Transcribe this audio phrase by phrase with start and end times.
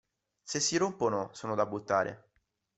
[0.43, 2.29] Se si rompono sono da buttare.